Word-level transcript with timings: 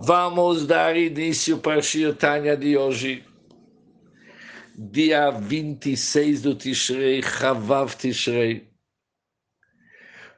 Vamos 0.00 0.64
dar 0.64 0.96
início 0.96 1.58
para 1.58 1.80
a 1.80 1.82
Shirtanya 1.82 2.56
de 2.56 2.78
hoje, 2.78 3.24
dia 4.76 5.28
26 5.28 6.42
do 6.42 6.54
Tishrei, 6.54 7.20
Chavav 7.20 7.96
Tishrei. 7.96 8.70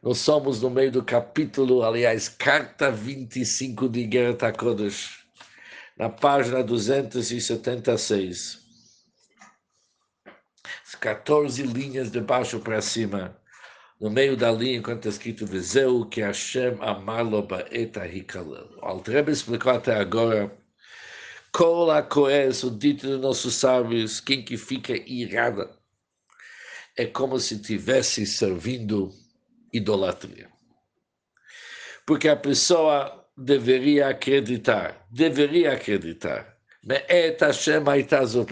Nós 0.03 0.17
somos 0.17 0.62
no 0.62 0.71
meio 0.71 0.91
do 0.91 1.04
capítulo, 1.04 1.83
aliás, 1.83 2.27
carta 2.27 2.91
25 2.91 3.87
de 3.87 4.10
Gerta 4.10 4.51
Kodesh, 4.51 5.27
na 5.95 6.08
página 6.08 6.65
276. 6.65 8.61
As 10.87 10.95
14 10.95 11.65
linhas 11.65 12.11
de 12.11 12.22
baixo 12.22 12.61
para 12.61 12.81
cima 12.81 13.38
no 14.01 14.08
meio 14.08 14.37
da 14.37 14.51
linha, 14.51 14.78
enquanto 14.78 15.06
está 15.06 15.10
escrito 15.10 15.46
Vezeu, 15.46 16.06
que 16.06 16.23
Hashem 16.23 16.78
amalo 16.80 17.42
ba'eta 17.42 18.06
hikalel. 18.06 18.70
O 18.78 18.87
Altrebe 18.87 19.30
explicou 19.30 19.73
até 19.73 19.95
agora, 19.95 20.50
Kol 21.52 21.91
HaKoes, 21.91 22.62
o 22.62 22.70
dito 22.70 23.06
dos 23.06 23.20
nossos 23.20 23.55
sábios, 23.55 24.20
quem 24.20 24.42
que 24.42 24.56
fica 24.56 24.94
irada, 24.94 25.70
é 26.96 27.05
como 27.05 27.38
se 27.38 27.55
estivesse 27.55 28.24
servindo 28.24 29.12
idolatria. 29.72 30.48
Porque 32.06 32.28
a 32.28 32.36
pessoa 32.36 33.28
deveria 33.36 34.08
acreditar, 34.08 35.06
deveria 35.10 35.72
acreditar, 35.72 36.56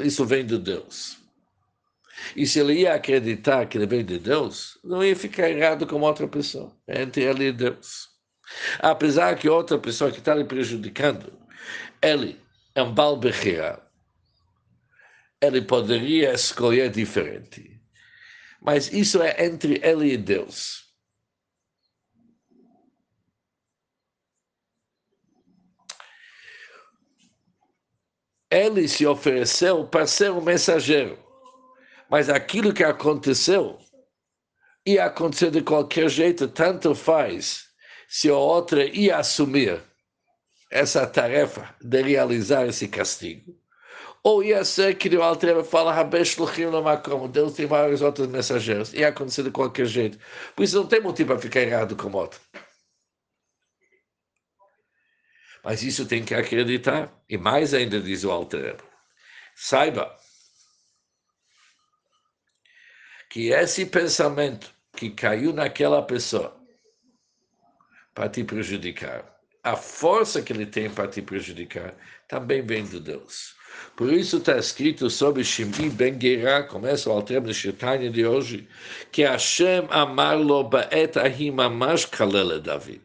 isso 0.04 0.26
vem 0.26 0.44
de 0.44 0.58
Deus. 0.58 1.17
E 2.34 2.46
se 2.46 2.60
ele 2.60 2.80
ia 2.80 2.94
acreditar 2.94 3.66
que 3.66 3.78
ele 3.78 3.86
vem 3.86 4.04
de 4.04 4.18
Deus, 4.18 4.78
não 4.84 5.04
ia 5.04 5.14
ficar 5.16 5.50
errado 5.50 5.86
com 5.86 6.00
outra 6.00 6.26
pessoa. 6.28 6.76
Entre 6.86 7.22
ele 7.22 7.48
e 7.48 7.52
Deus. 7.52 8.08
Apesar 8.80 9.36
que 9.36 9.48
outra 9.48 9.78
pessoa 9.78 10.10
que 10.10 10.18
está 10.18 10.34
lhe 10.34 10.44
prejudicando, 10.44 11.32
ele 12.02 12.40
é 12.74 12.82
um 12.82 12.94
balberreira. 12.94 13.82
Ele 15.40 15.62
poderia 15.62 16.32
escolher 16.32 16.90
diferente. 16.90 17.80
Mas 18.60 18.92
isso 18.92 19.22
é 19.22 19.44
entre 19.44 19.80
ele 19.82 20.12
e 20.12 20.16
Deus. 20.16 20.88
Ele 28.50 28.88
se 28.88 29.06
ofereceu 29.06 29.86
para 29.86 30.06
ser 30.06 30.32
um 30.32 30.40
mensageiro. 30.40 31.27
Mas 32.10 32.28
aquilo 32.28 32.72
que 32.72 32.84
aconteceu 32.84 33.78
ia 34.86 35.04
acontecer 35.04 35.50
de 35.50 35.62
qualquer 35.62 36.08
jeito, 36.08 36.48
tanto 36.48 36.94
faz 36.94 37.66
se 38.08 38.30
a 38.30 38.34
outra 38.34 38.84
ia 38.84 39.18
assumir 39.18 39.82
essa 40.70 41.06
tarefa 41.06 41.74
de 41.80 42.02
realizar 42.02 42.66
esse 42.66 42.88
castigo. 42.88 43.54
Ou 44.24 44.42
ia 44.42 44.64
ser 44.64 44.96
que 44.96 45.14
o 45.14 45.22
Altreva 45.22 45.62
fala, 45.62 45.94
como 47.02 47.28
Deus 47.28 47.54
tem 47.54 47.66
vários 47.66 48.02
outros 48.02 48.26
mensageiros. 48.26 48.92
Ia 48.92 49.08
acontecer 49.08 49.42
de 49.42 49.50
qualquer 49.50 49.86
jeito. 49.86 50.18
Por 50.56 50.62
isso 50.62 50.76
não 50.76 50.86
tem 50.86 51.00
motivo 51.00 51.28
para 51.28 51.38
ficar 51.38 51.60
errado 51.60 51.94
com 51.94 52.08
o 52.08 52.16
outro. 52.16 52.40
Mas 55.62 55.82
isso 55.82 56.06
tem 56.06 56.24
que 56.24 56.34
acreditar. 56.34 57.12
E 57.28 57.36
mais 57.38 57.74
ainda 57.74 58.00
diz 58.00 58.24
o 58.24 58.30
Altreva. 58.30 58.82
Saiba 59.54 60.16
que 63.28 63.50
esse 63.52 63.84
pensamento 63.84 64.70
que 64.96 65.10
caiu 65.10 65.52
naquela 65.52 66.02
pessoa 66.02 66.56
para 68.14 68.28
te 68.28 68.42
prejudicar, 68.42 69.24
a 69.62 69.76
força 69.76 70.40
que 70.40 70.52
ele 70.52 70.66
tem 70.66 70.88
para 70.88 71.08
te 71.08 71.20
prejudicar, 71.20 71.94
também 72.26 72.62
vem 72.62 72.84
de 72.84 72.98
Deus. 72.98 73.54
Por 73.94 74.12
isso 74.12 74.38
está 74.38 74.56
escrito 74.56 75.10
sobre 75.10 75.44
Shimbi 75.44 75.90
ben 75.90 76.18
Gerá, 76.18 76.62
começa 76.62 77.10
o 77.10 77.12
Altrem 77.12 77.42
de 77.42 77.52
Shirtanya 77.52 78.10
de 78.10 78.26
hoje, 78.26 78.66
que 79.12 79.22
Hashem 79.22 79.86
amar 79.90 80.38
lo 80.38 80.64
ba'et 80.64 81.18
ahim 81.18 81.60
amash 81.60 82.06
kalele 82.06 82.60
David. 82.60 83.02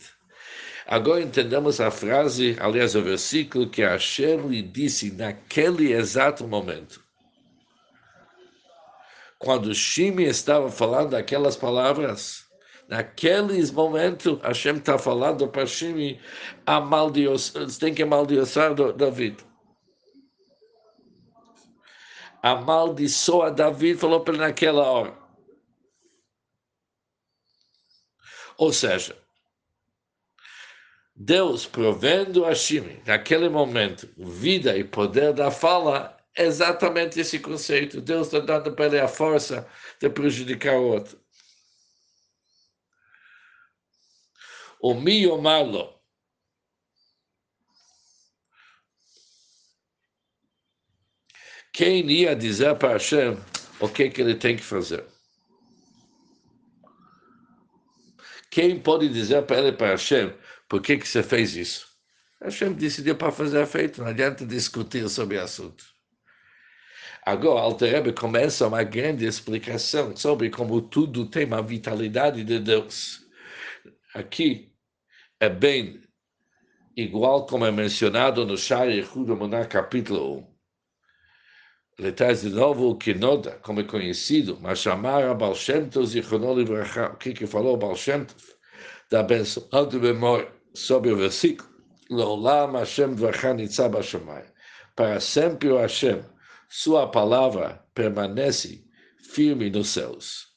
Agora 0.87 1.21
entendemos 1.21 1.79
a 1.79 1.91
frase, 1.91 2.57
aliás, 2.59 2.95
o 2.95 3.01
versículo 3.01 3.69
que 3.69 3.83
Hashem 3.83 4.47
lhe 4.47 4.61
disse 4.61 5.11
naquele 5.11 5.93
exato 5.93 6.47
momento 6.47 7.02
quando 9.43 9.75
Shimi 9.75 10.23
estava 10.23 10.71
falando 10.71 11.15
aquelas 11.15 11.57
palavras, 11.57 12.45
naqueles 12.87 13.71
momentos, 13.71 14.39
Hashem 14.41 14.77
está 14.77 14.97
falando 14.97 15.49
para 15.49 15.67
Shimi, 15.67 16.19
tem 17.79 17.93
que 17.93 18.03
amaldiçoar 18.03 18.73
David. 18.73 19.37
Amaldiçoa 22.41 23.51
David, 23.51 23.99
falou 23.99 24.21
para 24.21 24.33
ele 24.33 24.43
naquela 24.43 24.83
hora. 24.83 25.13
Ou 28.57 28.71
seja, 28.71 29.17
Deus 31.13 31.65
provendo 31.65 32.45
a 32.45 32.55
Shimi, 32.55 33.01
naquele 33.05 33.49
momento, 33.49 34.07
vida 34.17 34.77
e 34.77 34.85
poder 34.85 35.33
da 35.33 35.51
fala, 35.51 36.17
exatamente 36.37 37.19
esse 37.19 37.39
conceito. 37.39 38.01
Deus 38.01 38.27
está 38.27 38.39
dando 38.39 38.75
para 38.75 38.85
ele 38.85 38.99
a 38.99 39.07
força 39.07 39.67
de 39.99 40.09
prejudicar 40.09 40.75
o 40.75 40.87
outro. 40.87 41.19
O 44.81 44.93
mio 44.93 45.41
malo. 45.41 45.93
Quem 51.71 52.09
ia 52.11 52.35
dizer 52.35 52.75
para 52.77 52.93
Hashem 52.93 53.37
o 53.79 53.89
que, 53.89 54.09
que 54.09 54.21
ele 54.21 54.35
tem 54.35 54.55
que 54.55 54.63
fazer? 54.63 55.03
Quem 58.51 58.79
pode 58.79 59.09
dizer 59.09 59.43
para 59.47 59.57
ele, 59.57 59.71
para 59.71 59.87
Hashem, 59.87 60.31
por 60.69 60.79
que, 60.79 60.97
que 60.97 61.07
você 61.07 61.23
fez 61.23 61.55
isso? 61.55 61.87
Hashem 62.43 62.73
decidiu 62.73 63.15
para 63.15 63.31
fazer 63.31 63.65
feito, 63.65 64.01
não 64.01 64.09
adianta 64.09 64.45
discutir 64.45 65.09
sobre 65.09 65.37
o 65.37 65.41
assunto. 65.41 65.83
Agora, 67.25 67.61
Alter 67.61 68.13
começa 68.13 68.67
uma 68.67 68.83
grande 68.83 69.25
explicação 69.25 70.13
sobre 70.13 70.49
como 70.49 70.81
tudo 70.81 71.25
tem 71.25 71.45
uma 71.45 71.61
vitalidade 71.61 72.43
de 72.43 72.59
Deus. 72.59 73.25
Aqui 74.13 74.73
é 75.39 75.47
bem 75.47 76.01
igual 76.97 77.45
como 77.45 77.65
é 77.65 77.71
mencionado 77.71 78.45
no 78.45 78.57
Shari 78.57 79.01
Hudamoná, 79.01 79.65
capítulo 79.65 80.39
1. 80.39 80.53
Ele 81.99 82.11
traz 82.11 82.41
de 82.41 82.49
novo 82.49 82.89
o 82.89 82.97
Kinoda, 82.97 83.57
como 83.63 83.79
é 83.79 83.83
conhecido, 83.85 84.59
mas 84.61 84.79
chamar 84.79 85.23
a 85.23 85.33
Baal 85.33 85.55
Shem 85.55 85.87
Tov 85.87 86.03
o 86.05 87.17
que 87.17 87.33
que 87.33 87.47
falou 87.47 87.77
Baal 87.77 87.95
Shem 87.95 88.25
Tov, 88.25 88.43
da 89.09 89.23
benção 89.23 89.87
de 89.87 89.97
memória 89.97 90.51
sobre 90.73 91.11
o 91.11 91.15
versículo, 91.15 91.69
L'olam 92.09 92.73
Hashem 92.73 93.15
Dvarcha 93.15 93.53
Nitzah 93.53 93.89
Para 94.93 95.21
sempre 95.21 95.69
o 95.69 95.77
Hashem 95.77 96.32
sua 96.72 97.10
palavra 97.10 97.84
permanece 97.94 98.84
firme 99.32 99.70
nos 99.70 99.88
céus. 99.88 100.48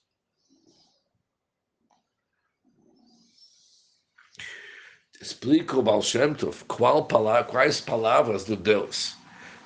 Explica 5.21 5.77
o 5.77 5.83
Baal 5.83 6.01
Shem 6.01 6.33
Tov 6.33 6.63
qual 6.65 7.05
palavra, 7.05 7.43
quais 7.43 7.79
palavras 7.79 8.43
do 8.43 8.55
Deus 8.55 9.15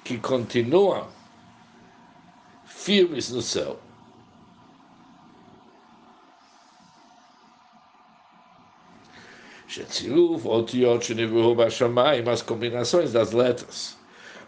que 0.03 0.17
continuam 0.19 1.07
firmes 2.66 3.31
no 3.31 3.41
céu. 3.41 3.79
שצירוף 9.67 10.45
אותיות 10.45 11.03
שנבראו 11.03 11.55
בשמיים, 11.55 12.27
as 12.27 12.41
combinações 12.41 13.11
das 13.11 13.31
letras 13.34 13.97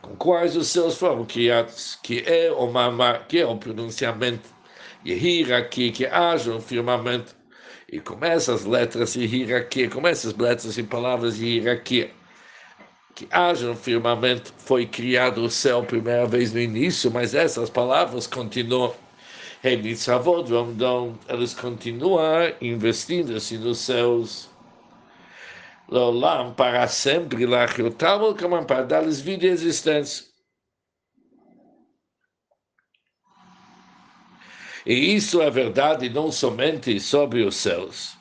com 0.02 0.16
quais 0.16 0.56
os 0.56 0.66
céus 0.68 0.98
foram 0.98 1.24
criados, 1.24 1.98
que 2.02 2.24
é 2.26 2.50
o 2.52 2.66
mamar, 2.70 3.26
que 3.28 3.38
é 3.38 3.46
o 3.46 3.56
pronunciamento, 3.56 4.50
e 5.04 5.52
aqui, 5.52 5.90
que 5.90 6.04
haja 6.06 6.52
um 6.52 6.60
firmamento, 6.60 7.34
e 7.90 8.00
com 8.00 8.24
essas 8.24 8.64
letras 8.64 9.14
e 9.16 9.24
hierarquia, 9.24 9.88
com 9.88 10.06
essas 10.06 10.34
letras 10.34 10.76
e 10.76 10.82
palavras 10.82 11.40
e 11.40 11.58
hierarquia, 11.58 12.10
que 13.14 13.28
haja 13.30 13.70
um 13.70 13.76
firmamento, 13.76 14.52
foi 14.58 14.86
criado 14.86 15.42
o 15.44 15.50
céu 15.50 15.82
primeira 15.82 16.26
vez 16.26 16.52
no 16.52 16.60
início, 16.60 17.10
mas 17.10 17.34
essas 17.34 17.70
palavras 17.70 18.26
continuam. 18.26 18.94
Eles 19.62 21.54
continuam 21.54 22.52
investindo-se 22.60 23.58
nos 23.58 23.78
céus 23.78 24.51
Lolam 25.92 26.54
para 26.54 26.88
sempre, 26.88 27.44
lá 27.44 27.66
como 28.40 28.64
para 28.64 28.82
dar-lhes 28.82 29.20
vida 29.20 29.44
e 29.44 29.50
existência. 29.50 30.24
E 34.86 35.14
isso 35.14 35.42
é 35.42 35.50
verdade 35.50 36.08
não 36.08 36.32
somente 36.32 36.98
sobre 36.98 37.42
os 37.42 37.56
céus, 37.56 38.16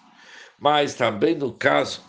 mas 0.60 0.96
também 0.96 1.34
no 1.34 1.54
caso 1.54 2.04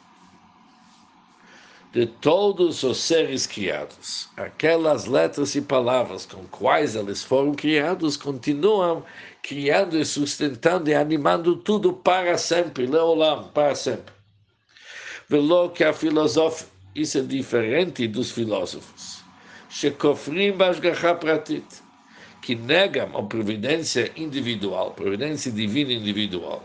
de 1.93 2.07
todos 2.07 2.83
os 2.83 2.99
seres 2.99 3.47
criados. 3.47 4.29
Aquelas 4.37 5.07
letras 5.07 5.55
e 5.55 5.63
palavras 5.63 6.27
com 6.27 6.45
quais 6.49 6.97
eles 6.97 7.23
foram 7.23 7.55
criados 7.55 8.17
continuam 8.17 9.05
criando 9.45 9.97
e 9.97 10.05
sustentando 10.05 10.91
e 10.91 10.95
animando 10.95 11.55
tudo 11.55 11.93
para 11.93 12.37
sempre, 12.37 12.85
leolam, 12.85 13.45
para 13.55 13.77
sempre. 13.77 14.22
Velo 15.33 15.71
que 15.71 15.83
a 15.83 15.95
filosofia, 15.95 16.69
isso 16.95 17.17
é 17.17 17.23
diferente 17.23 18.07
dos 18.07 18.31
filósofos, 18.31 19.25
shekofrim 19.71 20.53
bashgacha 20.53 21.15
pratit, 21.15 21.65
que 22.43 22.55
negam 22.55 23.17
a 23.17 23.23
providência 23.23 24.13
individual, 24.15 24.91
providência 24.91 25.51
divina 25.51 25.91
individual. 25.91 26.63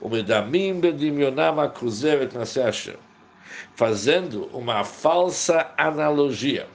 O 0.00 0.08
medamim 0.08 0.80
bedimionam 0.80 1.60
akuzeret 1.60 2.34
nasashem 2.36 2.96
fazendo 3.76 4.46
uma 4.52 4.82
falsa 4.82 5.72
analogia, 5.78 6.66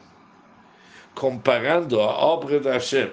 comparando 1.14 2.00
a 2.00 2.06
obra 2.06 2.62
da 2.62 2.72
Hashem, 2.76 3.12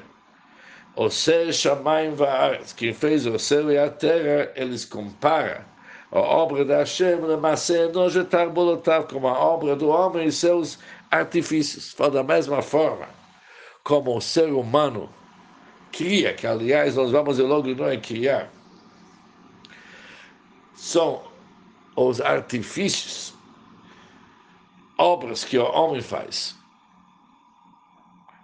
o 0.94 1.10
ser 1.10 1.52
Shamayim 1.52 2.14
Vaaretz, 2.14 2.72
quem 2.72 2.92
fez 2.92 3.26
o 3.26 3.36
céu 3.36 3.68
e 3.72 3.78
a 3.78 3.90
terra, 3.90 4.52
eles 4.54 4.84
comparam 4.84 5.71
a 6.12 6.18
obra 6.20 6.64
da 6.64 6.78
Hashem, 6.78 7.16
Lemase 7.20 7.88
Nojetar 7.88 8.50
Bolotav, 8.50 9.08
como 9.08 9.26
a 9.26 9.38
obra 9.38 9.74
do 9.74 9.88
homem 9.88 10.26
e 10.26 10.32
seus 10.32 10.78
artifícios. 11.10 11.92
Fala 11.92 12.10
da 12.10 12.22
mesma 12.22 12.60
forma 12.60 13.08
como 13.82 14.16
o 14.16 14.20
ser 14.20 14.52
humano 14.52 15.08
cria, 15.90 16.34
que 16.34 16.46
aliás 16.46 16.96
nós 16.96 17.10
vamos 17.10 17.38
logo 17.38 17.74
não 17.74 17.88
é 17.88 17.96
criar, 17.96 18.50
são 20.74 21.22
os 21.96 22.20
artifícios 22.20 23.34
obras 24.98 25.44
que 25.44 25.58
o 25.58 25.64
homem 25.64 26.00
faz 26.00 26.54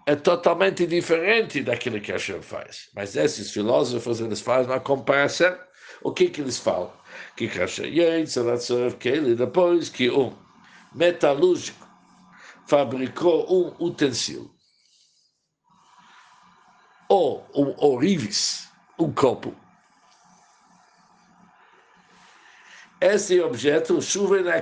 é 0.09 0.17
totalmente 0.17 0.87
diferente 0.87 1.62
daquilo 1.62 2.00
que 2.00 2.11
Hashem 2.11 2.41
faz. 2.41 2.88
Mas 2.94 3.15
esses 3.15 3.50
filósofos, 3.50 4.20
eles 4.20 4.41
fazem 4.41 4.73
uma 4.73 4.81
comparação. 4.81 5.55
O 6.03 6.12
que 6.12 6.31
que 6.31 6.41
eles 6.41 6.59
falam? 6.59 6.91
Que 7.37 7.47
Hashem 7.47 7.93
que 8.99 9.09
ele 9.09 9.35
depois 9.35 9.88
que 9.88 10.11
um 10.11 10.37
metalúrgico 10.94 11.87
fabricou 12.67 13.47
um 13.50 13.87
utensílio 13.87 14.50
ou 17.09 17.49
um 17.55 17.75
orives, 17.85 18.69
um 18.99 19.11
copo, 19.12 19.55
esse 23.00 23.41
objeto, 23.41 24.03
chuva 24.03 24.41
na 24.41 24.59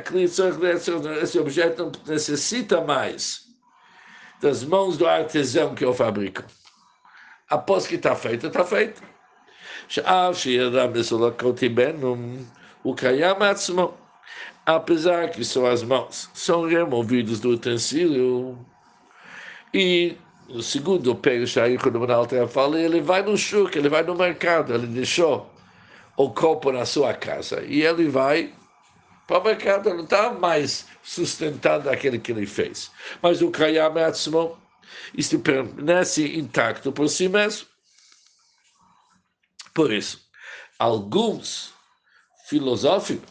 esse 1.23 1.39
objeto 1.39 1.85
não 1.85 1.93
necessita 2.07 2.83
mais 2.83 3.47
das 4.41 4.63
mãos 4.63 4.99
do 4.99 5.07
artesão 5.07 5.75
que 5.75 5.85
o 5.85 5.95
fabrica. 5.95 6.47
Após 7.49 7.87
que 7.87 7.95
está 7.95 8.15
feito, 8.15 8.49
está 8.49 8.65
feito. 8.65 9.03
O 12.85 12.95
Kayamatsmo, 12.95 13.95
apesar 14.65 15.31
que 15.31 15.45
suas 15.45 15.83
mãos 15.83 16.31
são 16.35 16.67
removidas 16.67 17.41
do 17.41 17.51
utensílio, 17.51 18.59
e 19.75 20.17
o 20.49 20.63
segundo 20.63 21.15
pego 21.15 21.47
Shair, 21.47 21.81
quando 21.81 21.97
o 21.97 22.13
Alter 22.13 22.47
fala, 22.47 22.81
ele 22.81 23.01
vai 23.01 23.23
no 23.23 23.37
shuk, 23.37 23.77
ele 23.77 23.89
vai 23.89 24.03
no 24.03 24.15
mercado, 24.15 24.75
ele 24.75 24.87
deixou 24.87 25.51
o 26.17 26.31
copo 26.31 26.73
na 26.73 26.87
sua 26.87 27.13
casa. 27.15 27.63
E 27.65 27.83
ele 27.83 28.09
vai 28.09 28.55
para 29.27 29.39
o 29.39 29.45
mercado, 29.45 29.93
não 29.93 30.05
está 30.05 30.33
mais 30.33 30.87
sustentando 31.03 31.91
aquele 31.91 32.19
que 32.19 32.33
ele 32.33 32.47
fez. 32.47 32.91
Mas 33.21 33.43
o 33.43 33.51
Kayam 33.51 33.99
Atzmo, 33.99 34.57
isto 35.17 35.39
permanece 35.39 36.37
intacto 36.37 36.93
por 36.93 37.09
si 37.09 37.29
mesmo. 37.29 37.67
Por 39.77 39.93
isso, 39.93 40.19
alguns 40.79 41.75
filosóficos, 42.49 43.31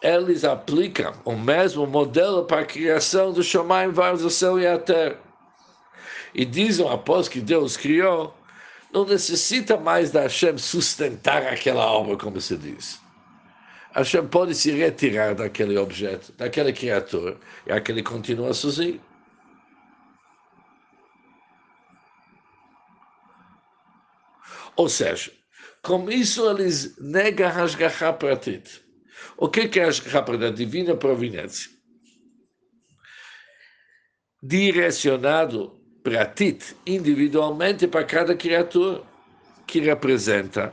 eles 0.00 0.44
aplicam 0.44 1.12
o 1.26 1.36
mesmo 1.36 1.86
modelo 1.86 2.46
para 2.46 2.62
a 2.62 2.64
criação 2.64 3.34
do 3.34 3.42
Shamayim, 3.42 3.90
Vars, 3.90 4.22
o 4.22 4.30
céu 4.30 4.58
e 4.58 4.66
a 4.66 4.78
terra. 4.78 5.18
E 6.34 6.46
dizem, 6.46 6.88
após 6.88 7.28
que 7.28 7.38
Deus 7.38 7.76
criou, 7.76 8.34
não 8.90 9.04
necessita 9.04 9.76
mais 9.76 10.10
da 10.10 10.22
Hashem 10.22 10.56
sustentar 10.56 11.42
aquela 11.46 11.84
obra, 11.84 12.16
como 12.16 12.40
se 12.40 12.56
diz. 12.56 12.98
Hashem 13.94 14.26
pode 14.26 14.54
se 14.54 14.70
retirar 14.70 15.34
daquele 15.34 15.76
objeto, 15.76 16.32
daquela 16.38 16.72
criatura, 16.72 17.36
e 17.66 17.72
aquele 17.72 18.02
continua 18.02 18.54
sozinho. 18.54 19.02
Ou 24.76 24.88
seja, 24.88 25.30
com 25.82 26.10
isso 26.10 26.48
eles 26.50 26.96
negam 26.98 27.46
a 27.46 27.50
Hashgacha 27.50 28.12
Pratit. 28.12 28.82
O 29.36 29.48
que 29.48 29.78
é 29.78 29.84
a 29.84 29.86
Hashgacha 29.86 30.22
Pratit? 30.22 30.56
Divina 30.56 30.96
providência. 30.96 31.70
Direcionado 34.42 35.80
pratit 36.02 36.76
individualmente 36.86 37.86
para 37.86 38.04
cada 38.04 38.36
criatura, 38.36 39.02
que 39.66 39.80
representa 39.80 40.70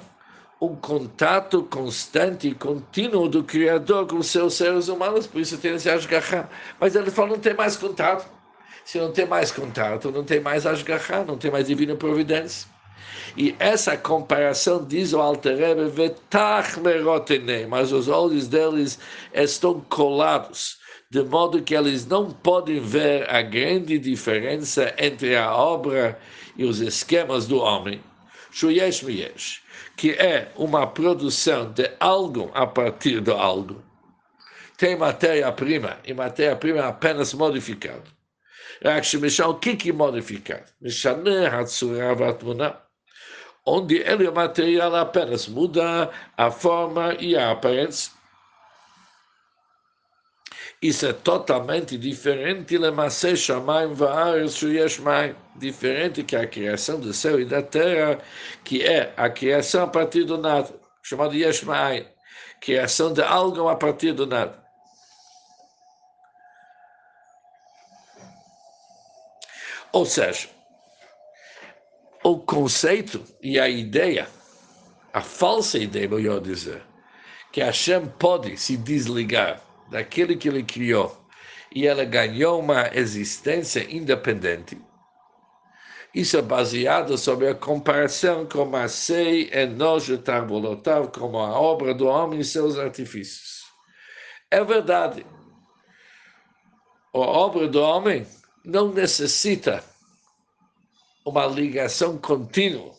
um 0.62 0.76
contato 0.76 1.64
constante 1.64 2.50
e 2.50 2.54
contínuo 2.54 3.28
do 3.28 3.44
Criador 3.44 4.06
com 4.06 4.18
os 4.18 4.28
seus 4.28 4.54
seres 4.54 4.90
humanos, 4.90 5.26
por 5.26 5.42
isso 5.42 5.58
tem 5.58 5.74
esse 5.74 5.90
Ashgaha. 5.90 6.50
Mas 6.80 6.96
ele 6.96 7.10
fala, 7.10 7.30
não 7.30 7.40
tem 7.40 7.54
mais 7.56 7.76
contato. 7.76 8.30
Se 8.86 9.00
não 9.00 9.12
tem 9.12 9.26
mais 9.26 9.52
contato, 9.52 10.12
não 10.12 10.24
tem 10.24 10.40
mais 10.40 10.68
Ashgaha, 10.68 11.24
não 11.24 11.38
tem 11.38 11.50
mais 11.50 11.68
divina 11.68 11.96
providência. 11.96 12.68
E 13.38 13.56
essa 13.60 13.96
comparação 13.98 14.86
diz 14.86 15.14
o 15.14 15.20
Alter 15.20 15.58
Rebbe, 15.58 15.92
mas 17.68 17.92
os 17.92 18.08
olhos 18.08 18.48
deles 18.48 19.00
estão 19.34 19.82
colados 19.82 20.82
de 21.12 21.22
modo 21.24 21.62
que 21.62 21.76
eles 21.76 22.06
não 22.06 22.32
podem 22.32 22.80
ver 22.80 23.30
a 23.30 23.42
grande 23.42 24.00
diferença 24.00 24.96
entre 24.98 25.36
a 25.36 25.54
obra 25.54 26.18
e 26.56 26.64
os 26.64 26.80
esquemas 26.80 27.46
do 27.46 27.58
homem, 27.58 28.02
Miyesh, 29.04 29.62
que 29.98 30.12
é 30.12 30.50
uma 30.56 30.88
produção 30.88 31.70
de 31.74 31.92
algo 32.00 32.50
a 32.54 32.66
partir 32.66 33.20
de 33.20 33.32
algo. 33.32 33.84
Tem 34.78 34.96
matéria-prima, 34.96 36.00
e 36.06 36.14
matéria-prima 36.14 36.80
é 36.80 36.84
apenas 36.84 37.34
modificada. 37.34 38.04
Que 39.60 39.76
que 39.76 39.92
modificado? 39.92 40.64
Onde 43.66 43.98
ele, 43.98 44.28
o 44.28 44.34
material, 44.34 44.96
apenas 44.96 45.48
muda 45.48 46.10
a 46.36 46.50
forma 46.50 47.14
e 47.20 47.36
a 47.36 47.52
aparência. 47.52 48.12
Isso 50.82 51.06
é 51.06 51.14
totalmente 51.14 51.96
diferente 51.96 52.76
Lemase 52.76 53.38
Shamayim 53.38 53.94
Va'aretz 53.94 54.56
Shuyesh. 54.56 55.00
Diferente 55.56 56.24
que 56.24 56.36
a 56.36 56.48
criação 56.48 57.00
do 57.00 57.14
céu 57.14 57.40
e 57.40 57.46
da 57.46 57.62
terra, 57.62 58.18
que 58.64 58.82
é 58.82 59.14
a 59.16 59.30
criação 59.30 59.84
a 59.84 59.88
partir 59.88 60.24
do 60.24 60.40
nada, 60.40 60.74
chamado 61.04 61.36
Yesh. 61.36 61.64
Criação 62.60 63.14
de 63.14 63.22
algo 63.22 63.68
a 63.70 63.76
partir 63.76 64.14
do 64.14 64.26
nada. 64.26 64.60
Ou 69.92 70.06
seja, 70.06 70.50
o 72.24 72.38
conceito 72.38 73.24
e 73.42 73.60
a 73.60 73.68
ideia, 73.68 74.28
a 75.12 75.22
falsa 75.22 75.78
ideia, 75.78 76.08
melhor 76.08 76.40
dizer, 76.40 76.84
que 77.52 77.62
Hashem 77.62 78.08
pode 78.20 78.58
se 78.58 78.78
desligar 78.78 79.62
daquele 79.90 80.36
que 80.36 80.48
ele 80.48 80.64
criou 80.64 81.20
e 81.74 81.88
ela 81.88 82.06
ganhou 82.06 82.60
uma 82.60 82.90
existência 82.94 83.86
independente. 83.90 84.80
Isso 86.14 86.38
é 86.38 86.42
baseado 86.42 87.18
sobre 87.18 87.48
a 87.48 87.56
comparação 87.56 88.46
com 88.46 88.76
a 88.76 88.88
Sei 88.90 89.50
Enojo 89.54 90.18
Tarbolotav, 90.18 91.08
como 91.08 91.40
a 91.40 91.58
obra 91.58 91.94
do 91.94 92.06
homem 92.06 92.42
e 92.42 92.46
seus 92.46 92.78
artifícios. 92.78 93.62
É 94.50 94.62
verdade. 94.64 95.26
A 97.14 97.18
obra 97.18 97.68
do 97.68 97.82
homem 97.82 98.28
não 98.64 98.92
necessita 98.92 99.82
uma 101.26 101.46
ligação 101.46 102.18
contínua 102.18 102.94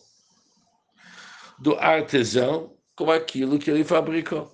do 1.59 1.75
artesão 1.75 2.75
com 2.95 3.11
aquilo 3.11 3.59
que 3.59 3.69
ele 3.69 3.83
fabricou 3.83 4.53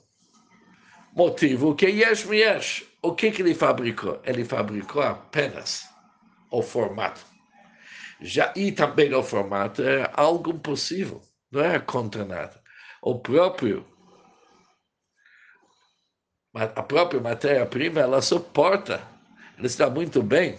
motivo 1.20 1.76
que 1.76 1.88
Yesh 1.88 2.26
Yesh. 2.26 2.86
O 3.02 3.14
que, 3.14 3.32
que 3.32 3.42
ele 3.42 3.54
fabricou? 3.54 4.22
Ele 4.24 4.44
fabricou 4.44 5.02
apenas 5.02 5.88
o 6.52 6.62
formato. 6.62 7.26
Já, 8.22 8.54
e 8.56 8.72
também 8.72 9.14
o 9.14 9.24
formato 9.24 9.82
era 9.82 10.12
algo 10.16 10.58
possível, 10.60 11.22
não 11.52 11.62
era 11.62 11.80
contra 11.80 12.26
nada. 12.26 12.62
O 13.02 13.20
próprio 13.20 13.86
a 16.54 16.84
própria 16.84 17.22
matéria-prima, 17.22 18.02
ela 18.02 18.22
suporta, 18.22 19.02
ela 19.58 19.68
está 19.68 19.90
muito 19.90 20.24
bem 20.24 20.58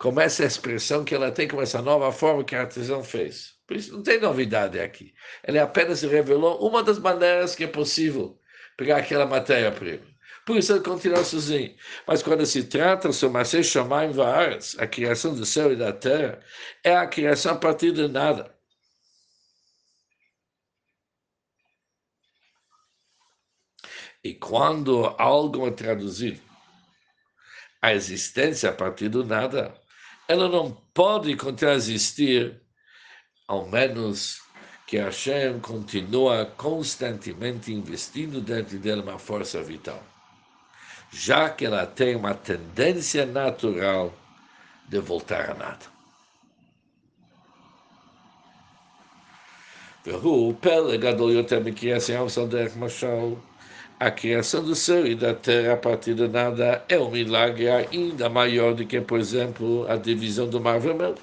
com 0.00 0.18
essa 0.18 0.46
expressão 0.46 1.04
que 1.04 1.14
ela 1.14 1.30
tem, 1.30 1.46
com 1.46 1.60
essa 1.60 1.82
nova 1.82 2.10
forma 2.10 2.42
que 2.42 2.56
a 2.56 2.62
artesão 2.62 3.04
fez. 3.04 3.54
Por 3.66 3.76
isso 3.76 3.92
não 3.92 4.02
tem 4.02 4.18
novidade 4.18 4.80
aqui. 4.80 5.12
Ele 5.46 5.58
apenas 5.58 6.00
revelou 6.00 6.66
uma 6.66 6.82
das 6.82 6.98
maneiras 6.98 7.54
que 7.54 7.64
é 7.64 7.66
possível 7.66 8.40
pegar 8.78 8.96
aquela 8.96 9.26
matéria-prima. 9.26 10.06
Por 10.46 10.56
isso 10.56 10.72
ele 10.72 10.82
continua 10.82 11.22
sozinho. 11.22 11.76
Mas 12.06 12.22
quando 12.22 12.46
se 12.46 12.64
trata 12.64 13.12
sobre 13.12 13.34
Masei 13.34 13.62
Shamayim 13.62 14.12
Vaaretz, 14.12 14.74
a 14.78 14.86
criação 14.86 15.34
do 15.34 15.44
céu 15.44 15.70
e 15.70 15.76
da 15.76 15.92
terra, 15.92 16.40
é 16.82 16.96
a 16.96 17.06
criação 17.06 17.52
a 17.52 17.58
partir 17.58 17.92
de 17.92 18.08
nada. 18.08 18.54
E 24.24 24.32
quando 24.34 25.14
algo 25.18 25.66
é 25.66 25.70
traduzido, 25.70 26.40
a 27.82 27.94
existência 27.94 28.70
a 28.70 28.72
partir 28.72 29.08
do 29.08 29.24
nada, 29.24 29.79
ela 30.29 30.49
não 30.49 30.71
pode 30.93 31.35
continuar 31.35 31.73
a 31.73 31.75
existir, 31.75 32.61
ao 33.47 33.67
menos 33.67 34.41
que 34.87 34.97
Hashem 34.97 35.59
continua 35.59 36.45
constantemente 36.57 37.73
investindo 37.73 38.41
dentro 38.41 38.77
dela 38.77 39.03
uma 39.03 39.19
força 39.19 39.61
vital, 39.61 40.03
já 41.11 41.49
que 41.49 41.65
ela 41.65 41.85
tem 41.85 42.15
uma 42.15 42.33
tendência 42.33 43.25
natural 43.25 44.13
de 44.87 44.99
voltar 44.99 45.51
a 45.51 45.53
nada. 45.53 45.95
והוא 50.07 50.53
פלא 50.59 50.95
גדול 50.97 51.31
יותר 51.31 51.59
מקריאס 51.59 52.09
ים 52.09 52.25
דרך 52.49 52.77
משל 52.77 53.33
a 53.99 54.11
criação 54.11 54.63
do 54.63 54.75
céu 54.75 55.07
e 55.07 55.15
da 55.15 55.33
terra 55.33 55.73
a 55.73 55.77
partir 55.77 56.15
de 56.15 56.27
nada 56.27 56.83
é 56.89 56.99
um 56.99 57.09
milagre 57.09 57.69
ainda 57.69 58.29
maior 58.29 58.73
do 58.73 58.85
que, 58.85 58.99
por 58.99 59.19
exemplo, 59.19 59.89
a 59.89 59.95
divisão 59.95 60.49
do 60.49 60.59
Mar 60.59 60.79
Vermelho. 60.79 61.15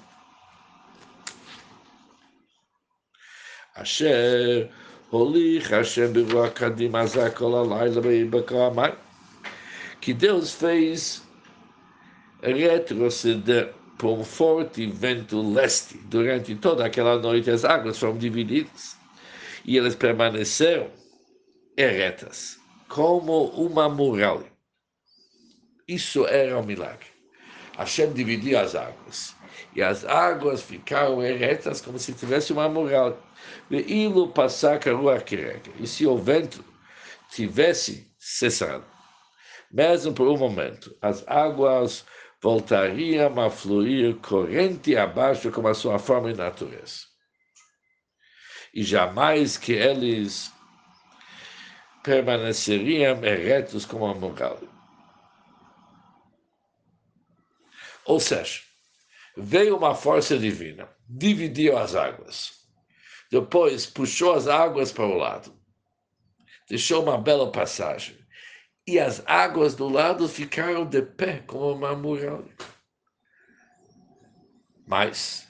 Asher 3.74 4.70
holich 5.10 5.70
Hashem 5.70 6.12
ברוח 6.12 6.48
קדימה 6.48 7.06
זה 7.06 7.30
כל 7.30 7.54
הלילה 7.54 8.00
בקרמיים. 8.30 8.94
Que 10.00 10.12
Deus 10.12 10.50
fez 10.50 11.22
retroceder 12.42 13.72
por 13.98 14.18
um 14.18 14.24
forte 14.24 14.84
vento 14.86 15.40
leste. 15.40 15.96
Durante 15.98 16.56
toda 16.56 16.84
aquela 16.84 17.18
noite 17.20 17.50
as 17.50 17.64
águas 17.64 17.98
foram 17.98 18.18
divididas 18.18 18.96
e 19.64 19.78
elas 19.78 19.94
permaneceram 19.94 20.90
eretas 21.76 22.58
como 22.87 23.45
uma 23.49 23.89
muralha. 23.89 24.51
Isso 25.87 26.25
era 26.27 26.57
um 26.57 26.63
milagre. 26.63 27.07
Hashem 27.77 28.11
dividiu 28.11 28.59
as 28.59 28.75
águas. 28.75 29.35
E 29.75 29.81
as 29.81 30.03
águas 30.05 30.61
ficaram 30.61 31.23
eretas 31.23 31.81
como 31.81 31.99
se 31.99 32.13
tivesse 32.13 32.51
uma 32.51 32.67
muralha. 32.67 33.17
Passar 34.33 34.79
E 35.79 35.87
se 35.87 36.05
o 36.05 36.17
vento 36.17 36.63
tivesse 37.29 38.11
cessado, 38.17 38.85
mesmo 39.71 40.13
por 40.13 40.27
um 40.27 40.37
momento, 40.37 40.95
as 41.01 41.23
águas 41.27 42.05
voltariam 42.41 43.39
a 43.39 43.49
fluir 43.49 44.15
corrente 44.17 44.95
abaixo 44.95 45.51
como 45.51 45.67
a 45.67 45.73
sua 45.73 45.99
forma 45.99 46.31
e 46.31 46.33
natureza. 46.33 47.01
E 48.73 48.83
jamais 48.83 49.57
que 49.57 49.73
eles 49.73 50.51
permaneceriam 52.07 53.21
eretos 53.21 53.85
como 53.85 54.05
a 54.05 54.15
muralha. 54.15 54.69
Ou 58.05 58.17
seja, 58.17 58.61
veio 59.35 59.75
uma 59.75 59.93
força 59.93 60.37
divina, 60.37 60.87
dividiu 61.05 61.77
as 61.77 61.95
águas, 61.95 62.53
depois 63.29 63.85
puxou 63.85 64.33
as 64.33 64.47
águas 64.47 64.89
para 64.93 65.05
o 65.05 65.17
lado, 65.17 65.53
deixou 66.69 67.03
uma 67.03 67.17
bela 67.17 67.51
passagem, 67.51 68.17
e 68.87 68.97
as 68.97 69.21
águas 69.27 69.75
do 69.75 69.89
lado 69.89 70.29
ficaram 70.29 70.85
de 70.85 71.01
pé 71.01 71.43
como 71.45 71.73
uma 71.73 71.93
muralha. 71.93 72.55
Mas 74.87 75.45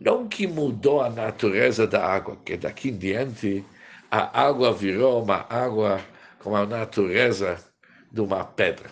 não 0.00 0.28
que 0.28 0.46
mudou 0.46 1.00
a 1.00 1.10
natureza 1.10 1.84
da 1.84 2.06
água, 2.06 2.36
que 2.36 2.56
daqui 2.56 2.90
em 2.90 2.96
diante 2.96 3.64
a 4.10 4.42
água 4.42 4.72
virou 4.72 5.22
uma 5.22 5.46
água 5.48 6.04
com 6.40 6.56
a 6.56 6.66
natureza 6.66 7.62
de 8.10 8.20
uma 8.20 8.44
pedra. 8.44 8.90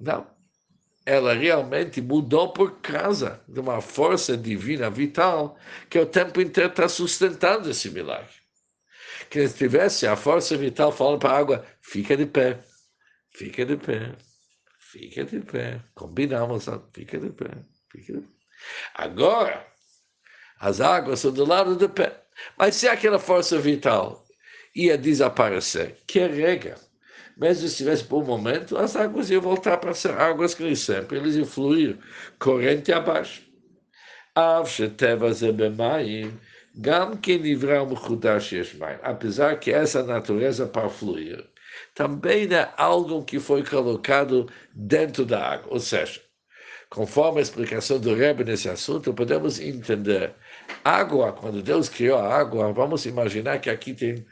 Não. 0.00 0.26
Ela 1.04 1.34
realmente 1.34 2.00
mudou 2.00 2.52
por 2.52 2.80
causa 2.80 3.40
de 3.48 3.60
uma 3.60 3.80
força 3.80 4.36
divina 4.36 4.90
vital 4.90 5.56
que 5.88 5.98
o 5.98 6.06
tempo 6.06 6.40
inteiro 6.40 6.70
está 6.70 6.88
sustentando 6.88 7.70
esse 7.70 7.90
milagre. 7.90 8.34
Que 9.30 9.46
se 9.48 9.56
tivesse 9.56 10.06
a 10.06 10.16
força 10.16 10.56
vital 10.56 10.92
falando 10.92 11.20
para 11.20 11.30
a 11.30 11.38
água, 11.38 11.66
fica 11.80 12.16
de 12.16 12.26
pé, 12.26 12.60
fica 13.32 13.64
de 13.64 13.76
pé, 13.76 14.14
fica 14.78 15.24
de 15.24 15.40
pé. 15.40 15.80
Combinamos, 15.94 16.66
fica 16.92 17.18
de 17.18 17.30
pé, 17.30 17.50
fica 17.90 18.12
de 18.12 18.20
pé. 18.20 18.28
Agora, 18.94 19.66
as 20.60 20.80
águas 20.80 21.20
são 21.20 21.32
do 21.32 21.44
lado 21.44 21.74
do 21.76 21.88
pé. 21.88 22.22
Mas 22.56 22.76
se 22.76 22.88
aquela 22.88 23.18
força 23.18 23.58
vital 23.58 24.21
ia 24.74 24.96
desaparecer. 24.96 25.96
Que 26.06 26.20
é 26.20 26.26
regra. 26.26 26.76
Mesmo 27.36 27.62
se 27.62 27.66
estivesse 27.66 28.04
por 28.04 28.22
um 28.22 28.26
momento, 28.26 28.76
as 28.76 28.94
águas 28.94 29.30
iam 29.30 29.40
voltar 29.40 29.78
para 29.78 29.94
ser 29.94 30.12
águas 30.12 30.54
que 30.54 30.76
sempre, 30.76 31.18
eles 31.18 31.34
iam 31.34 31.46
fluir 31.46 31.98
corrente 32.38 32.92
abaixo. 32.92 33.42
Apesar 39.02 39.56
que 39.58 39.70
essa 39.70 40.02
natureza 40.02 40.66
para 40.66 40.88
fluir 40.88 41.44
também 41.94 42.44
é 42.54 42.72
algo 42.76 43.24
que 43.24 43.38
foi 43.38 43.64
colocado 43.64 44.48
dentro 44.74 45.24
da 45.24 45.52
água. 45.52 45.72
Ou 45.72 45.80
seja, 45.80 46.20
conforme 46.90 47.38
a 47.38 47.42
explicação 47.42 47.98
do 47.98 48.14
Rebbe 48.14 48.44
nesse 48.44 48.68
assunto, 48.68 49.12
podemos 49.12 49.58
entender 49.60 50.34
água, 50.84 51.32
quando 51.32 51.62
Deus 51.62 51.88
criou 51.88 52.18
a 52.18 52.34
água, 52.34 52.72
vamos 52.72 53.04
imaginar 53.06 53.58
que 53.58 53.70
aqui 53.70 53.94
tem 53.94 54.24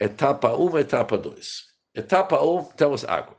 etapa 0.00 0.54
1, 0.54 0.78
etapa 0.78 1.16
2. 1.16 1.64
Etapa 1.94 2.40
1, 2.40 2.64
temos 2.76 3.04
água. 3.04 3.36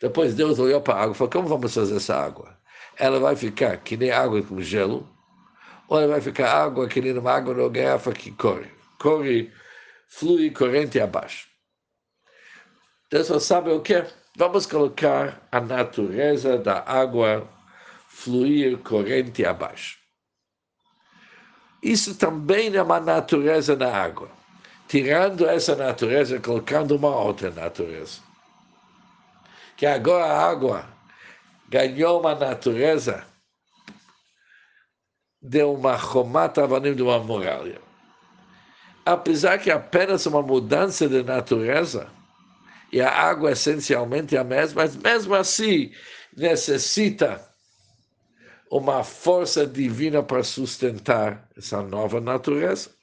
Depois 0.00 0.34
Deus 0.34 0.58
olhou 0.58 0.80
para 0.80 0.94
a 0.94 1.02
água 1.02 1.14
e 1.14 1.16
falou: 1.16 1.30
como 1.30 1.48
vamos 1.48 1.74
fazer 1.74 1.96
essa 1.96 2.16
água? 2.16 2.56
Ela 2.96 3.18
vai 3.18 3.34
ficar 3.34 3.76
que 3.78 3.96
nem 3.96 4.10
água 4.10 4.42
com 4.42 4.60
gelo, 4.60 5.08
ou 5.88 5.98
ela 5.98 6.08
vai 6.08 6.20
ficar 6.20 6.52
água 6.52 6.88
que 6.88 7.00
nem 7.00 7.16
uma 7.16 7.32
água 7.32 7.54
no 7.54 7.70
garrafa 7.70 8.12
que 8.12 8.30
corre. 8.32 8.70
Corre, 9.00 9.52
flui 10.08 10.50
corrente 10.50 11.00
abaixo. 11.00 11.48
Deus 13.10 13.26
só 13.26 13.38
sabe 13.38 13.70
o 13.70 13.80
que? 13.80 14.04
Vamos 14.36 14.66
colocar 14.66 15.48
a 15.50 15.60
natureza 15.60 16.58
da 16.58 16.84
água 16.86 17.48
fluir 18.08 18.78
corrente 18.78 19.44
abaixo. 19.44 19.98
Isso 21.82 22.16
também 22.16 22.74
é 22.74 22.82
uma 22.82 23.00
natureza 23.00 23.74
da 23.74 23.94
água 23.94 24.37
tirando 24.88 25.46
essa 25.46 25.76
natureza 25.76 26.36
e 26.36 26.40
colocando 26.40 26.96
uma 26.96 27.14
outra 27.14 27.50
natureza. 27.50 28.20
Que 29.76 29.86
agora 29.86 30.24
a 30.24 30.48
água 30.48 30.88
ganhou 31.68 32.20
uma 32.20 32.34
natureza 32.34 33.24
de 35.40 35.62
uma 35.62 35.94
romata 35.94 36.64
avanim 36.64 36.94
de 36.94 37.02
uma 37.02 37.18
muralha. 37.18 37.80
Apesar 39.04 39.58
que 39.58 39.70
apenas 39.70 40.26
uma 40.26 40.42
mudança 40.42 41.08
de 41.08 41.22
natureza, 41.22 42.08
e 42.90 43.00
a 43.00 43.10
água 43.10 43.50
é 43.50 43.52
essencialmente 43.52 44.36
a 44.36 44.42
mesma, 44.42 44.82
mas 44.82 44.96
mesmo 44.96 45.34
assim 45.34 45.92
necessita 46.34 47.46
uma 48.70 49.04
força 49.04 49.66
divina 49.66 50.22
para 50.22 50.42
sustentar 50.42 51.46
essa 51.56 51.82
nova 51.82 52.20
natureza 52.20 52.97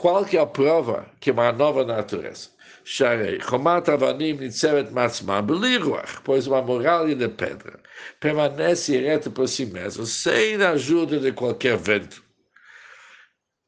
qual 0.00 0.24
que 0.24 0.36
é 0.36 0.40
a 0.40 0.46
prova 0.46 1.06
que 1.20 1.30
é 1.30 1.32
uma 1.32 1.52
nova 1.52 1.84
natureza? 1.84 2.50
Sharei, 2.84 3.40
Chomat 3.40 3.88
Avanim 3.88 4.38
Nitzeret 4.38 4.90
Matzman 4.92 5.44
Beliruach, 5.44 6.22
pois 6.24 6.46
uma 6.46 6.62
muralha 6.62 7.14
de 7.14 7.28
pedra 7.28 7.78
permanece 8.20 8.96
ereta 8.96 9.30
por 9.30 9.48
si 9.48 9.66
mesma, 9.66 10.06
sem 10.06 10.62
a 10.62 10.70
ajuda 10.70 11.18
de 11.18 11.32
qualquer 11.32 11.76
vento. 11.76 12.22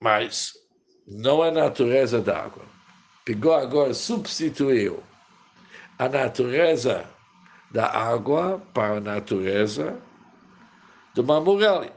Mas 0.03 0.53
não 1.07 1.45
é 1.45 1.51
natureza 1.51 2.21
da 2.21 2.45
água. 2.45 2.65
Pegou 3.25 3.53
agora, 3.53 3.93
substituiu 3.93 5.03
a 5.99 6.09
natureza 6.09 7.05
da 7.71 7.87
água 7.87 8.59
para 8.73 8.97
a 8.97 9.01
natureza 9.01 10.01
de 11.13 11.21
uma 11.21 11.41
muralha. 11.41 11.93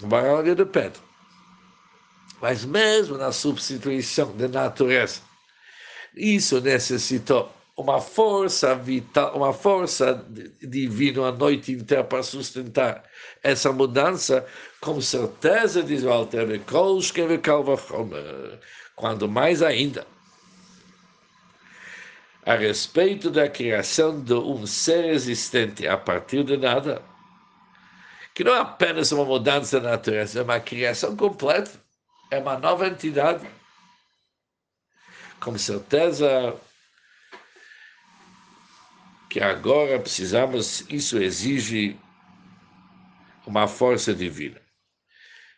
Uma 0.00 0.20
muralha 0.20 0.54
de 0.54 0.64
pedra. 0.66 1.11
Mas 2.42 2.64
mesmo 2.64 3.16
na 3.16 3.30
substituição 3.32 4.36
da 4.36 4.48
natureza, 4.48 5.20
Isso 6.14 6.60
necessitou 6.60 7.50
uma 7.76 8.00
força 8.00 8.74
vital, 8.74 9.34
uma 9.36 9.52
força 9.52 10.26
divina 10.60 11.28
a 11.28 11.32
noite 11.32 11.72
inteira 11.72 12.04
para 12.04 12.22
sustentar 12.22 13.04
essa 13.42 13.72
mudança, 13.72 14.46
com 14.80 15.00
certeza, 15.00 15.82
diz 15.82 16.02
o 16.02 16.10
Alter, 16.10 16.60
quando 18.94 19.28
mais 19.28 19.62
ainda, 19.62 20.06
a 22.44 22.54
respeito 22.56 23.30
da 23.30 23.48
criação 23.48 24.20
de 24.20 24.34
um 24.34 24.66
ser 24.66 25.06
existente 25.06 25.86
a 25.86 25.96
partir 25.96 26.44
de 26.44 26.56
nada, 26.58 27.00
que 28.34 28.44
não 28.44 28.54
é 28.54 28.58
apenas 28.60 29.12
uma 29.12 29.24
mudança 29.24 29.80
da 29.80 29.92
natureza, 29.92 30.40
é 30.40 30.42
uma 30.42 30.60
criação 30.60 31.16
completa, 31.16 31.81
é 32.32 32.38
uma 32.38 32.58
nova 32.58 32.88
entidade. 32.88 33.46
Com 35.38 35.58
certeza 35.58 36.56
que 39.28 39.38
agora 39.38 39.98
precisamos, 39.98 40.82
isso 40.88 41.18
exige 41.18 41.94
uma 43.46 43.68
força 43.68 44.14
divina. 44.14 44.58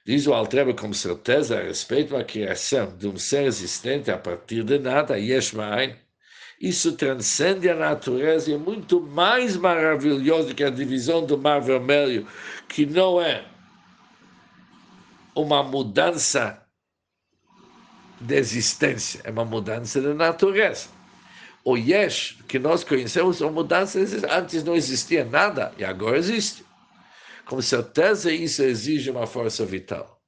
Diz 0.04 0.26
o 0.26 0.34
Altreba 0.34 0.74
com 0.74 0.92
certeza 0.92 1.60
a 1.60 1.62
respeito 1.62 2.12
da 2.12 2.24
criação 2.24 2.96
de 2.96 3.06
um 3.06 3.16
ser 3.16 3.44
existente 3.44 4.10
a 4.10 4.18
partir 4.18 4.64
de 4.64 4.76
nada, 4.76 5.16
Yesh 5.16 5.52
Ma'ain, 5.52 5.96
isso 6.60 6.96
transcende 6.96 7.68
a 7.68 7.76
natureza 7.76 8.50
e 8.50 8.54
é 8.54 8.58
muito 8.58 9.00
mais 9.00 9.56
maravilhoso 9.56 10.54
que 10.54 10.64
a 10.64 10.70
divisão 10.70 11.24
do 11.24 11.38
Mar 11.38 11.60
Vermelho, 11.60 12.26
que 12.68 12.84
não 12.84 13.20
é 13.20 13.44
uma 15.36 15.62
mudança 15.62 16.63
de 18.23 18.35
existência, 18.35 19.21
é 19.23 19.31
uma 19.31 19.45
mudança 19.45 20.01
da 20.01 20.13
natureza. 20.13 20.87
O 21.63 21.77
Yesh, 21.77 22.39
que 22.47 22.59
nós 22.59 22.83
conhecemos, 22.83 23.41
é 23.41 23.45
uma 23.45 23.51
mudança, 23.51 23.99
antes 24.29 24.63
não 24.63 24.75
existia 24.75 25.23
nada 25.25 25.73
e 25.77 25.83
agora 25.83 26.17
existe. 26.17 26.65
Com 27.45 27.61
certeza 27.61 28.31
isso 28.31 28.61
exige 28.63 29.09
uma 29.09 29.27
força 29.27 29.65
vital. 29.65 30.19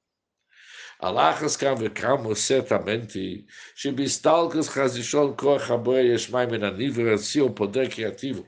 Alachas 1.01 1.57
כאן 1.57 1.73
וכאמר 1.79 2.35
certamente, 2.35 3.45
שבסטלקוס 3.75 4.69
חזישון 4.69 5.33
כוח 5.35 5.71
הבורא 5.71 5.99
יש 5.99 6.29
מים 6.29 6.49
מן 6.49 6.63
הניבר, 6.63 7.13
assim 7.13 7.41
o 7.41 7.49
poder 7.49 7.89
criativo 7.89 8.45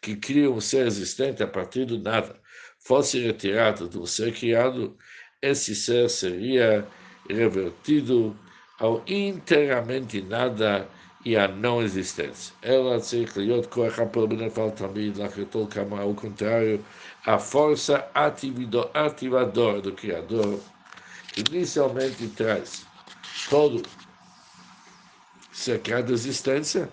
que 0.00 0.16
cria 0.16 0.50
um 0.50 0.60
ser 0.60 0.86
existente 0.86 1.42
a 1.42 1.46
partir 1.46 1.84
do 1.84 1.98
nada, 1.98 2.40
fosse 2.78 3.20
retirado 3.20 3.86
do 3.88 4.06
ser 4.06 4.32
criado, 4.32 4.96
esse 5.42 5.74
ser 5.74 6.08
seria 6.08 6.86
revertido 7.28 8.36
ao 8.79 9.01
inteiramente 9.07 10.21
nada 10.21 10.87
e 11.23 11.35
à 11.35 11.47
não 11.47 11.81
existência. 11.81 12.53
Ela 12.61 12.99
se 12.99 13.25
criou 13.25 13.63
com 13.63 13.89
tzirkliot 13.89 14.51
koach 14.53 14.75
também, 14.75 15.11
tamid 15.11 15.17
lachetol 15.17 15.67
kama, 15.67 16.01
ao 16.01 16.13
contrário, 16.13 16.83
a 17.25 17.39
força 17.39 18.07
ativadora 18.93 19.81
do 19.81 19.91
Criador 19.93 20.59
inicialmente 21.35 22.27
traz 22.27 22.85
todo 23.49 23.81
secado 25.51 26.13
existência, 26.13 26.89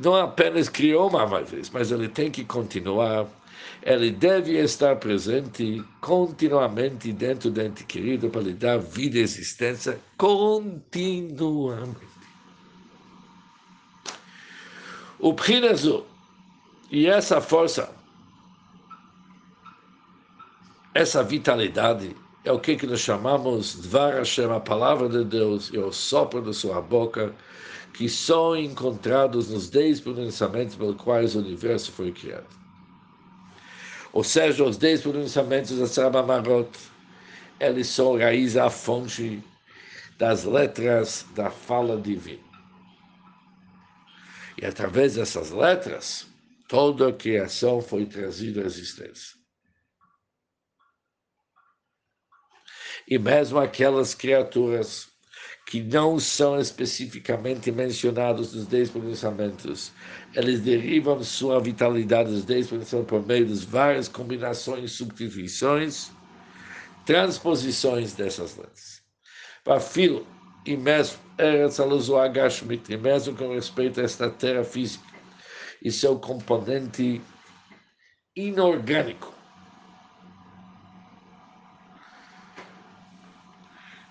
não 0.00 0.14
apenas 0.14 0.68
criou 0.68 1.08
uma 1.08 1.26
vez, 1.26 1.70
mas 1.70 1.90
ele 1.90 2.08
tem 2.08 2.30
que 2.30 2.44
continuar 2.44 3.26
ele 3.82 4.10
deve 4.10 4.58
estar 4.58 4.96
presente 4.96 5.84
continuamente 6.00 7.12
dentro 7.12 7.50
do 7.50 7.60
ente 7.60 7.84
querido 7.84 8.28
para 8.28 8.42
lhe 8.42 8.52
dar 8.52 8.78
vida 8.78 9.18
e 9.18 9.20
existência 9.20 9.98
continuamente. 10.16 12.06
O 15.18 15.32
Pchinazu 15.32 16.04
e 16.90 17.06
essa 17.06 17.40
força, 17.40 17.90
essa 20.94 21.22
vitalidade, 21.22 22.14
é 22.44 22.52
o 22.52 22.60
que, 22.60 22.76
que 22.76 22.86
nós 22.86 23.00
chamamos 23.00 23.74
Dvar 23.74 24.14
Hashem, 24.14 24.52
a 24.52 24.60
palavra 24.60 25.08
de 25.08 25.24
Deus 25.24 25.68
e 25.72 25.78
o 25.78 25.90
sopro 25.90 26.40
da 26.40 26.52
sua 26.52 26.80
boca, 26.80 27.34
que 27.92 28.08
são 28.08 28.56
encontrados 28.56 29.48
nos 29.50 29.68
dez 29.68 30.00
pronunciamentos 30.00 30.76
pelos 30.76 30.96
quais 30.96 31.34
o 31.34 31.40
universo 31.40 31.90
foi 31.90 32.12
criado. 32.12 32.46
Ou 34.16 34.24
seja, 34.24 34.64
os 34.64 34.78
dez 34.78 35.02
pronunciamentos 35.02 35.78
da 35.78 35.86
Sarabamarot, 35.86 36.70
eles 37.60 37.86
são 37.88 38.16
raiz, 38.16 38.56
a 38.56 38.70
fonte 38.70 39.42
das 40.16 40.44
letras 40.44 41.26
da 41.34 41.50
fala 41.50 42.00
divina. 42.00 42.42
E 44.56 44.64
através 44.64 45.16
dessas 45.16 45.50
letras, 45.50 46.26
toda 46.66 47.10
a 47.10 47.12
criação 47.12 47.82
foi 47.82 48.06
trazida 48.06 48.62
à 48.62 48.64
existência. 48.64 49.36
e 53.08 53.18
mesmo 53.18 53.58
aquelas 53.58 54.14
criaturas 54.14 55.08
que 55.66 55.82
não 55.82 56.18
são 56.20 56.60
especificamente 56.60 57.72
mencionados 57.72 58.54
nos 58.54 58.66
dez 58.66 58.88
pronunciamentos, 58.88 59.92
eles 60.32 60.60
derivam 60.60 61.22
sua 61.24 61.60
vitalidade 61.60 62.30
dos 62.30 62.44
dez 62.44 62.68
pronunciamentos 62.68 63.10
por 63.10 63.26
meio 63.26 63.48
das 63.48 63.64
várias 63.64 64.06
combinações, 64.06 64.92
substituições, 64.92 66.12
transposições 67.04 68.14
dessas 68.14 68.56
letras. 68.56 69.02
Para 69.64 69.80
filo, 69.80 70.24
e 70.64 70.76
mesmo 70.76 71.18
Eretz 71.36 71.78
Gashmit, 72.32 72.92
e 72.92 72.96
mesmo 72.96 73.36
com 73.36 73.52
respeito 73.52 74.00
a 74.00 74.04
esta 74.04 74.30
terra 74.30 74.62
física 74.62 75.04
e 75.82 75.90
seu 75.90 76.16
componente 76.18 77.20
inorgânico, 78.36 79.35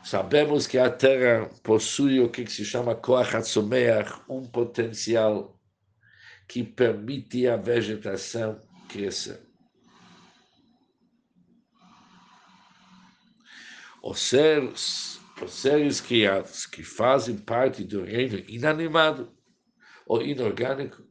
Sabemos 0.06 0.68
que 0.68 0.78
a 0.78 0.88
Terra 0.88 1.50
possui 1.64 2.20
o 2.20 2.30
que 2.30 2.46
se 2.46 2.64
chama 2.64 2.94
Koach 2.94 3.34
um 4.30 4.46
potencial 4.46 5.60
que 6.48 6.64
permite 6.64 7.48
a 7.48 7.58
vegetação 7.58 8.62
crescer. 8.88 9.42
Os 14.04 14.20
seres, 14.20 15.20
os 15.42 15.52
seres 15.52 16.00
criados 16.00 16.68
que 16.68 16.84
fazem 16.84 17.40
parte 17.40 17.84
do 17.84 18.04
reino 18.04 18.38
inanimado 18.48 19.36
ou 20.06 20.22
inorgânico 20.22 21.04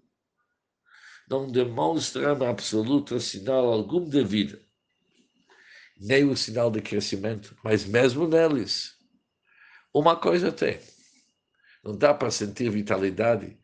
não 1.28 1.50
demonstram 1.50 2.48
absoluto 2.48 3.18
sinal 3.18 3.72
algum 3.72 4.08
de 4.08 4.22
vida 4.22 4.63
nem 6.04 6.24
o 6.28 6.36
sinal 6.36 6.70
de 6.70 6.82
crescimento, 6.82 7.56
mas 7.64 7.86
mesmo 7.86 8.28
neles, 8.28 8.94
uma 9.92 10.14
coisa 10.14 10.52
tem. 10.52 10.78
Não 11.82 11.96
dá 11.96 12.12
para 12.12 12.30
sentir 12.30 12.70
vitalidade, 12.70 13.58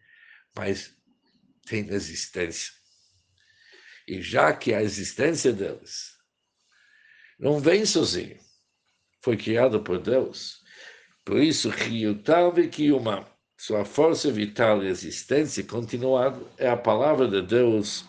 mas 0.57 0.97
tem 1.67 1.87
existência. 1.91 2.73
E 4.09 4.23
já 4.23 4.55
que 4.55 4.73
a 4.73 4.83
existência 4.83 5.53
deles 5.53 6.17
não 7.39 7.61
vem 7.61 7.85
sozinho, 7.85 8.39
foi 9.23 9.37
criado 9.37 9.83
por 9.83 10.01
Deus, 10.01 10.61
por 11.27 11.39
isso, 11.39 11.69
Ryutav 11.69 12.67
Kiyuma, 12.69 13.27
sua 13.59 13.85
força 13.85 14.33
vital 14.33 14.83
e 14.83 14.89
existência 14.89 15.63
continuada, 15.63 16.41
é 16.57 16.71
a 16.71 16.77
palavra 16.77 17.29
de 17.29 17.43
Deus 17.43 18.07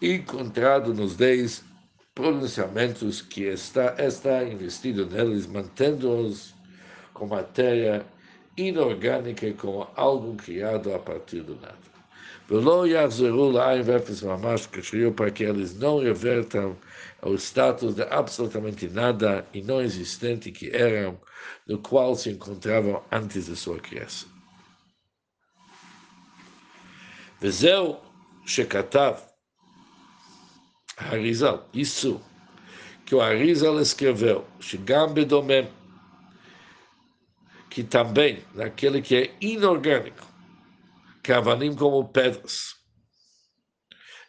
encontrado 0.00 0.94
nos 0.94 1.16
dez 1.16 1.64
pronunciamentos 2.15 3.21
que 3.21 3.43
está, 3.43 3.95
está 3.97 4.43
investido 4.43 5.05
neles, 5.05 5.47
mantendo-os 5.47 6.53
com 7.13 7.27
matéria 7.27 8.05
inorgânica, 8.57 9.51
como 9.53 9.87
algo 9.95 10.35
criado 10.35 10.93
a 10.93 10.99
partir 10.99 11.41
do 11.41 11.55
nada. 11.55 11.91
Velo 12.47 12.85
Yahzeru 12.85 13.51
La'ain 13.51 13.81
Vefes 13.81 14.21
Mamash 14.21 14.67
Kashriyo, 14.67 15.13
para 15.13 15.31
que 15.31 15.43
eles 15.43 15.73
não 15.77 15.99
revertam 15.99 16.75
ao 17.21 17.35
status 17.35 17.95
de 17.95 18.03
absolutamente 18.03 18.89
nada 18.89 19.45
e 19.53 19.61
não 19.61 19.81
existente 19.81 20.51
que 20.51 20.69
eram, 20.75 21.17
no 21.67 21.77
qual 21.79 22.15
se 22.15 22.29
encontravam 22.29 23.01
antes 23.11 23.45
de 23.45 23.55
sua 23.55 23.79
criação. 23.79 24.29
וזהו 27.41 27.97
שכתב 28.45 29.13
Harizal, 30.97 31.67
isso 31.73 32.21
que 33.05 33.15
o 33.15 33.21
Harizal 33.21 33.79
escreveu, 33.79 34.47
Shigam 34.59 35.13
Bedomem, 35.13 35.69
que 37.69 37.83
também, 37.83 38.43
naquele 38.53 39.01
que 39.01 39.15
é 39.15 39.35
inorgânico, 39.41 40.27
cavanim 41.23 41.75
como 41.75 42.07
pedras, 42.07 42.75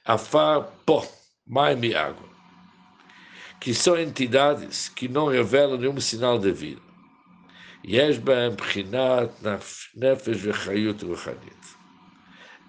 afar 0.04 0.62
pó, 0.86 1.06
mais 1.46 1.80
e 1.82 1.94
água, 1.94 2.28
que 3.60 3.74
são 3.74 3.98
entidades 3.98 4.88
que 4.88 5.08
não 5.08 5.26
revelam 5.26 5.76
nenhum 5.76 6.00
sinal 6.00 6.38
de 6.38 6.52
vida. 6.52 6.92
יש 7.84 8.18
בהם 8.18 8.56
בחינת 8.56 9.30
נפש 9.96 10.36
וחיות 10.42 11.02
רוחנית. 11.02 11.75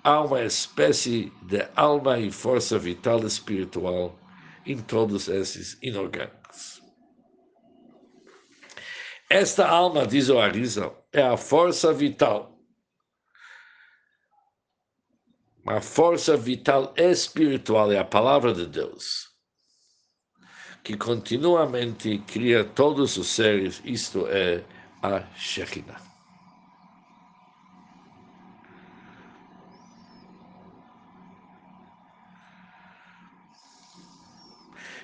Há 0.09 0.23
uma 0.23 0.42
espécie 0.42 1.31
de 1.42 1.68
alma 1.77 2.18
e 2.18 2.31
força 2.33 2.79
vital 2.79 3.27
espiritual 3.27 4.18
em 4.64 4.79
todos 4.79 5.29
esses 5.29 5.77
inorgânicos. 5.83 6.83
Esta 9.29 9.68
alma, 9.68 10.07
diz 10.07 10.31
o 10.31 10.38
Arizal, 10.38 11.07
é 11.12 11.21
a 11.21 11.37
força 11.37 11.92
vital. 11.92 12.59
A 15.66 15.83
força 15.83 16.38
vital 16.38 16.94
espiritual 16.97 17.92
é 17.92 17.99
a 17.99 18.05
palavra 18.05 18.55
de 18.55 18.64
Deus, 18.64 19.29
que 20.83 20.97
continuamente 20.97 22.16
cria 22.21 22.64
todos 22.64 23.18
os 23.18 23.27
seres, 23.27 23.83
isto 23.85 24.27
é, 24.29 24.64
a 25.03 25.21
Shekinah. 25.37 26.08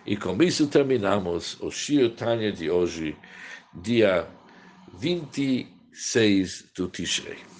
E 0.06 0.16
com 0.16 0.42
isso 0.42 0.66
terminamos 0.66 1.58
o 1.60 1.70
Shir 1.70 2.14
Tanya 2.14 2.52
de 2.52 2.68
hoje, 2.70 3.16
dia 3.72 4.28
26 4.98 6.72
do 6.76 6.88
Tishrei. 6.88 7.53